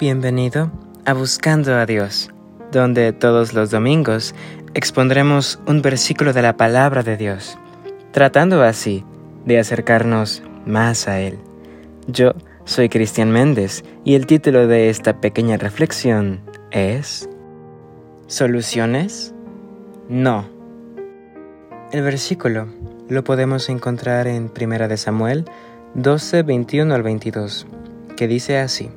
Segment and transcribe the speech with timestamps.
[0.00, 0.72] Bienvenido
[1.04, 2.28] a Buscando a Dios,
[2.72, 4.34] donde todos los domingos
[4.74, 7.56] expondremos un versículo de la palabra de Dios,
[8.10, 9.04] tratando así
[9.44, 11.38] de acercarnos más a Él.
[12.08, 12.32] Yo
[12.64, 16.40] soy Cristian Méndez y el título de esta pequeña reflexión
[16.72, 17.28] es
[18.26, 19.32] ¿Soluciones?
[20.08, 20.44] No.
[21.92, 22.66] El versículo
[23.08, 25.44] lo podemos encontrar en 1 de Samuel
[25.94, 27.68] 12, 21 al 22,
[28.16, 28.90] que dice así.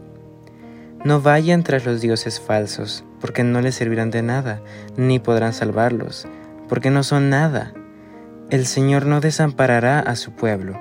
[1.08, 4.62] No vayan tras los dioses falsos, porque no les servirán de nada,
[4.98, 6.28] ni podrán salvarlos,
[6.68, 7.72] porque no son nada.
[8.50, 10.78] El Señor no desamparará a su pueblo,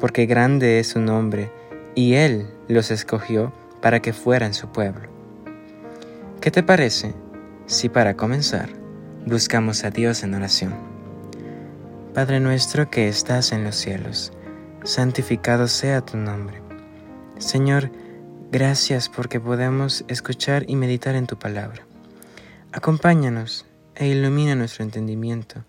[0.00, 1.52] porque grande es su nombre,
[1.94, 5.10] y Él los escogió para que fueran su pueblo.
[6.40, 7.14] ¿Qué te parece
[7.66, 8.70] si para comenzar
[9.26, 10.74] buscamos a Dios en oración?
[12.14, 14.32] Padre nuestro que estás en los cielos,
[14.82, 16.62] santificado sea tu nombre.
[17.38, 17.92] Señor,
[18.50, 21.86] Gracias porque podemos escuchar y meditar en tu palabra.
[22.72, 25.66] Acompáñanos e ilumina nuestro entendimiento,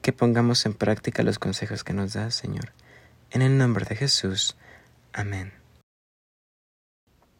[0.00, 2.72] que pongamos en práctica los consejos que nos das, Señor.
[3.30, 4.56] En el nombre de Jesús.
[5.12, 5.52] Amén.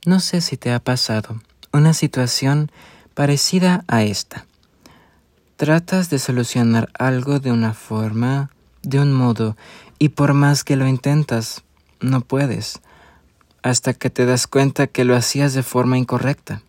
[0.04, 1.40] No sé si te ha pasado
[1.72, 2.70] una situación
[3.14, 4.44] parecida a esta.
[5.56, 8.50] Tratas de solucionar algo de una forma,
[8.82, 9.56] de un modo,
[9.98, 11.62] y por más que lo intentas,
[12.00, 12.82] no puedes
[13.62, 16.62] hasta que te das cuenta que lo hacías de forma incorrecta.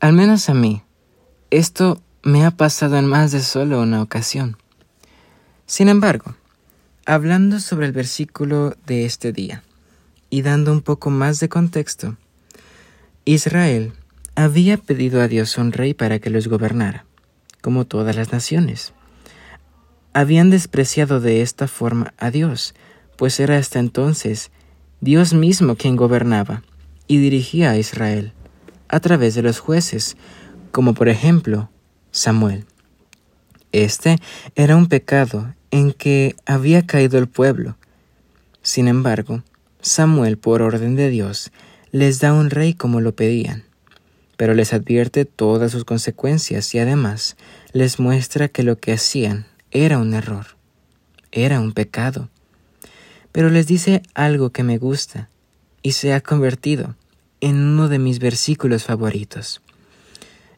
[0.00, 0.82] Al menos a mí,
[1.50, 4.56] esto me ha pasado en más de solo una ocasión.
[5.66, 6.34] Sin embargo,
[7.06, 9.62] hablando sobre el versículo de este día
[10.28, 12.16] y dando un poco más de contexto,
[13.24, 13.92] Israel
[14.34, 17.06] había pedido a Dios un rey para que los gobernara,
[17.62, 18.92] como todas las naciones.
[20.12, 22.74] Habían despreciado de esta forma a Dios,
[23.16, 24.50] pues era hasta entonces
[25.02, 26.62] Dios mismo quien gobernaba
[27.06, 28.32] y dirigía a Israel
[28.88, 30.16] a través de los jueces,
[30.70, 31.68] como por ejemplo
[32.12, 32.64] Samuel.
[33.72, 34.16] Este
[34.54, 37.76] era un pecado en que había caído el pueblo.
[38.62, 39.42] Sin embargo,
[39.82, 41.52] Samuel, por orden de Dios,
[41.92, 43.64] les da un rey como lo pedían,
[44.38, 47.36] pero les advierte todas sus consecuencias y además
[47.72, 50.56] les muestra que lo que hacían era un error,
[51.32, 52.30] era un pecado
[53.36, 55.28] pero les dice algo que me gusta
[55.82, 56.96] y se ha convertido
[57.42, 59.60] en uno de mis versículos favoritos.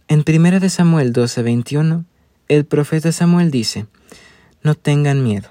[0.06, 2.04] En 1 de Samuel 12:21,
[2.46, 3.86] el profeta Samuel dice,
[4.62, 5.48] No tengan miedo.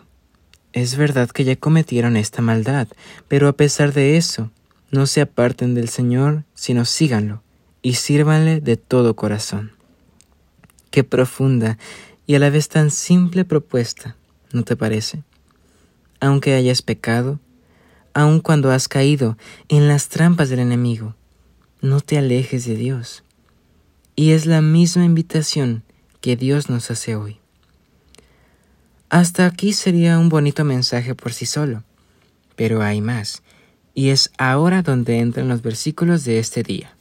[0.71, 2.87] Es verdad que ya cometieron esta maldad,
[3.27, 4.49] pero a pesar de eso,
[4.89, 7.43] no se aparten del Señor, sino síganlo
[7.81, 9.73] y sírvanle de todo corazón.
[10.91, 11.77] Qué profunda
[12.25, 14.15] y a la vez tan simple propuesta,
[14.53, 15.26] ¿no te parece?
[16.19, 17.39] Aunque hayas pecado,
[18.13, 19.37] aun cuando has caído
[19.69, 21.15] en las trampas del enemigo,
[21.81, 23.23] no te alejes de Dios.
[24.15, 25.83] Y es la misma invitación
[26.21, 27.39] que Dios nos hace hoy.
[29.09, 31.83] Hasta aquí sería un bonito mensaje por sí solo,
[32.55, 33.43] pero hay más,
[33.93, 36.93] y es ahora donde entran los versículos de este día.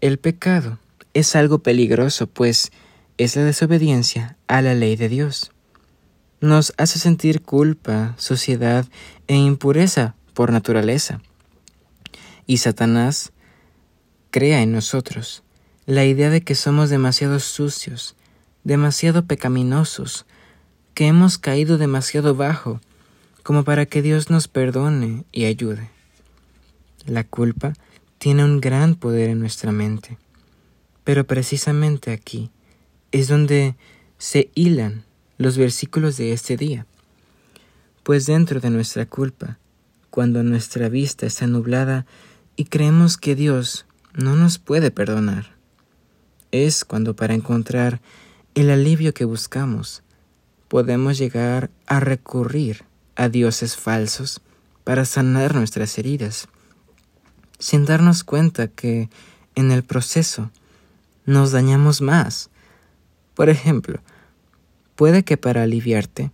[0.00, 0.78] El pecado
[1.14, 2.72] es algo peligroso, pues
[3.16, 5.53] es la desobediencia a la ley de Dios
[6.44, 8.86] nos hace sentir culpa, suciedad
[9.26, 11.20] e impureza por naturaleza.
[12.46, 13.32] Y Satanás
[14.30, 15.42] crea en nosotros
[15.86, 18.14] la idea de que somos demasiado sucios,
[18.62, 20.26] demasiado pecaminosos,
[20.92, 22.80] que hemos caído demasiado bajo
[23.42, 25.90] como para que Dios nos perdone y ayude.
[27.06, 27.74] La culpa
[28.18, 30.18] tiene un gran poder en nuestra mente,
[31.04, 32.50] pero precisamente aquí
[33.12, 33.76] es donde
[34.18, 35.04] se hilan
[35.38, 36.86] los versículos de este día.
[38.02, 39.58] Pues dentro de nuestra culpa,
[40.10, 42.06] cuando nuestra vista está nublada
[42.56, 45.54] y creemos que Dios no nos puede perdonar,
[46.52, 48.00] es cuando para encontrar
[48.54, 50.02] el alivio que buscamos,
[50.68, 52.84] podemos llegar a recurrir
[53.16, 54.40] a dioses falsos
[54.84, 56.46] para sanar nuestras heridas,
[57.58, 59.08] sin darnos cuenta que
[59.54, 60.50] en el proceso
[61.26, 62.50] nos dañamos más.
[63.34, 64.00] Por ejemplo,
[64.96, 66.30] Puede que para aliviarte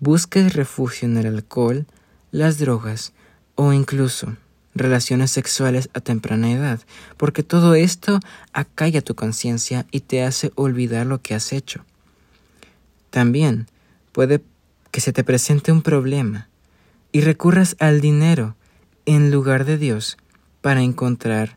[0.00, 1.86] busques refugio en el alcohol,
[2.30, 3.12] las drogas
[3.54, 4.36] o incluso
[4.74, 6.80] relaciones sexuales a temprana edad,
[7.16, 8.20] porque todo esto
[8.52, 11.84] acalla tu conciencia y te hace olvidar lo que has hecho.
[13.10, 13.66] También
[14.12, 14.42] puede
[14.90, 16.48] que se te presente un problema
[17.12, 18.56] y recurras al dinero
[19.06, 20.16] en lugar de Dios
[20.60, 21.56] para encontrar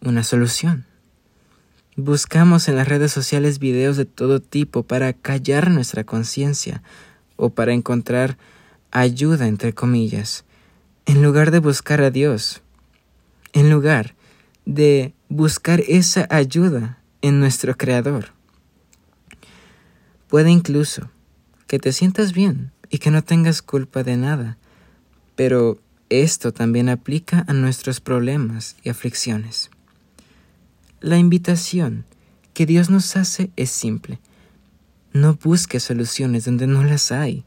[0.00, 0.86] una solución.
[1.96, 6.82] Buscamos en las redes sociales videos de todo tipo para callar nuestra conciencia
[7.36, 8.36] o para encontrar
[8.90, 10.44] ayuda, entre comillas,
[11.06, 12.62] en lugar de buscar a Dios,
[13.52, 14.16] en lugar
[14.66, 18.32] de buscar esa ayuda en nuestro Creador.
[20.28, 21.10] Puede incluso
[21.68, 24.58] que te sientas bien y que no tengas culpa de nada,
[25.36, 29.70] pero esto también aplica a nuestros problemas y aflicciones.
[31.00, 32.04] La invitación
[32.54, 34.20] que Dios nos hace es simple.
[35.12, 37.44] No busques soluciones donde no las hay.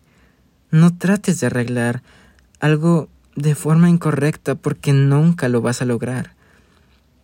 [0.72, 2.04] No trates de arreglar
[2.60, 6.36] algo de forma incorrecta porque nunca lo vas a lograr.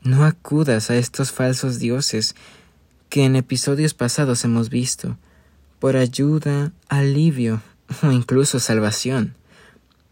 [0.02, 2.36] No acudas a estos falsos dioses
[3.10, 5.18] que en episodios pasados hemos visto
[5.80, 7.62] por ayuda, alivio
[8.02, 9.36] o incluso salvación.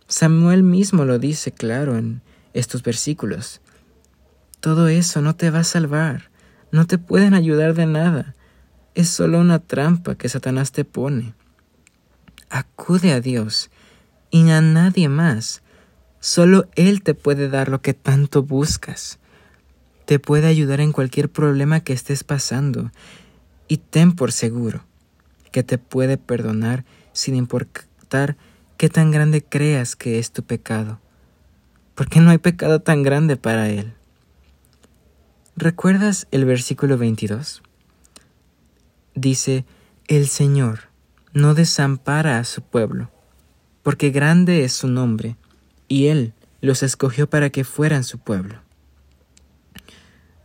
[0.07, 2.21] Samuel mismo lo dice claro en
[2.53, 3.61] estos versículos.
[4.61, 6.29] Todo eso no te va a salvar,
[6.71, 8.35] no te pueden ayudar de nada,
[8.93, 11.33] es solo una trampa que Satanás te pone.
[12.51, 13.71] Acude a Dios
[14.29, 15.63] y a nadie más.
[16.19, 19.17] Solo Él te puede dar lo que tanto buscas.
[20.05, 22.91] Te puede ayudar en cualquier problema que estés pasando
[23.67, 24.85] y ten por seguro
[25.51, 28.37] que te puede perdonar sin importar
[28.77, 30.99] qué tan grande creas que es tu pecado,
[31.95, 33.95] porque no hay pecado tan grande para Él.
[35.57, 37.61] ¿Recuerdas el versículo 22?
[39.15, 39.65] Dice,
[40.07, 40.89] el Señor
[41.33, 43.11] no desampara a su pueblo,
[43.83, 45.35] porque grande es su nombre,
[45.89, 48.61] y Él los escogió para que fueran su pueblo.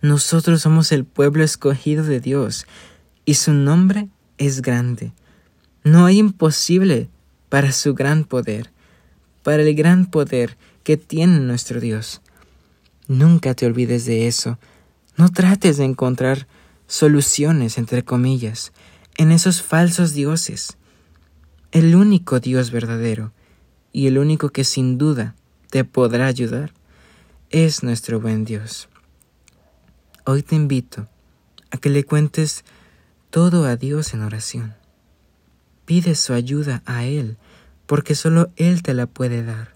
[0.02, 2.66] Nosotros somos el pueblo escogido de Dios,
[3.24, 4.08] y su nombre
[4.38, 5.12] es grande.
[5.84, 7.08] No hay imposible
[7.48, 8.72] para su gran poder,
[9.44, 12.22] para el gran poder que tiene nuestro Dios.
[13.06, 14.58] Nunca te olvides de eso.
[15.16, 16.46] No trates de encontrar
[16.86, 18.72] soluciones, entre comillas,
[19.16, 20.76] en esos falsos dioses.
[21.72, 23.32] El único Dios verdadero
[23.92, 25.34] y el único que sin duda
[25.70, 26.72] te podrá ayudar
[27.48, 28.88] es nuestro buen Dios.
[30.26, 31.08] Hoy te invito
[31.70, 32.64] a que le cuentes
[33.30, 34.74] todo a Dios en oración.
[35.86, 37.38] Pide su ayuda a Él,
[37.86, 39.72] porque solo Él te la puede dar.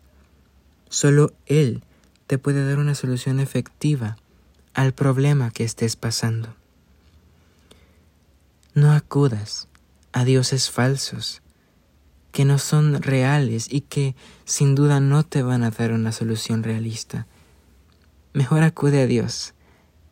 [0.90, 1.82] Solo Él
[2.26, 4.16] te puede dar una solución efectiva
[4.74, 6.54] al problema que estés pasando.
[8.74, 9.68] No acudas
[10.12, 11.42] a dioses falsos
[12.32, 14.14] que no son reales y que
[14.44, 17.26] sin duda no te van a dar una solución realista.
[18.32, 19.54] Mejor acude a Dios.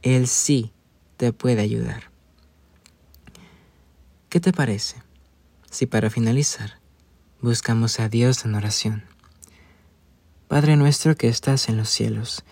[0.02, 0.72] Él sí
[1.16, 2.10] te puede ayudar.
[4.28, 5.08] ¿Qué te parece?
[5.70, 6.78] si para finalizar
[7.40, 9.05] buscamos a Dios en oración.
[10.49, 12.43] Padre nuestro que estás en los cielos,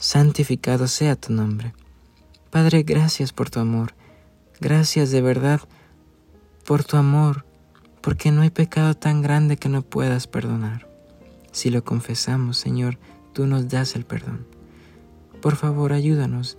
[0.00, 1.74] santificado sea tu nombre.
[2.50, 3.94] Padre, gracias por tu amor,
[4.58, 5.60] gracias de verdad
[6.64, 7.44] por tu amor,
[8.00, 10.88] porque no hay pecado tan grande que no puedas perdonar.
[11.52, 12.98] Si lo confesamos, Señor,
[13.34, 14.46] tú nos das el perdón.
[15.42, 16.56] Por favor, ayúdanos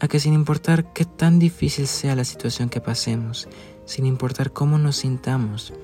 [0.00, 3.48] a que sin importar qué tan difícil sea la situación que pasemos,
[3.84, 5.74] sin importar cómo nos sintamos.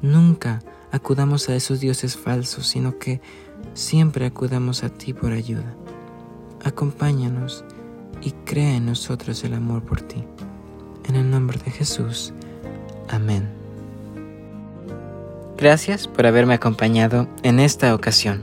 [0.00, 0.62] Nunca
[0.92, 3.20] acudamos a esos dioses falsos, sino que
[3.74, 5.76] siempre acudamos a ti por ayuda.
[6.64, 7.64] Acompáñanos
[8.20, 10.24] y crea en nosotros el amor por ti.
[11.08, 12.32] En el nombre de Jesús.
[13.08, 13.48] Amén.
[15.56, 18.42] Gracias por haberme acompañado en esta ocasión.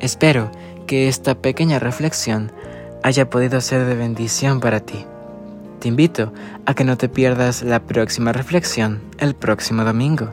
[0.00, 0.50] Espero
[0.86, 2.52] que esta pequeña reflexión
[3.02, 5.06] haya podido ser de bendición para ti.
[5.80, 6.32] Te invito
[6.66, 10.28] a que no te pierdas la próxima reflexión el próximo domingo.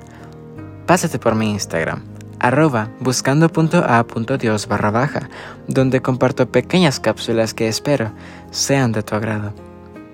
[0.86, 2.04] Pásate por mi Instagram,
[2.40, 5.30] arroba buscando.a.dios barra baja,
[5.68, 8.12] donde comparto pequeñas cápsulas que espero
[8.52, 9.54] sean de tu agrado,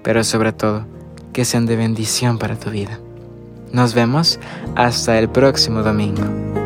[0.04, 0.86] pero sobre todo
[1.34, 3.00] que sean de bendición para tu vida.
[3.72, 4.40] Nos vemos
[4.76, 6.65] hasta el próximo domingo.